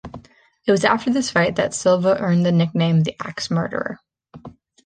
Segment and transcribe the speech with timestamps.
[0.65, 3.99] It was after this fight that Silva earned the nickname "The Axe Murderer".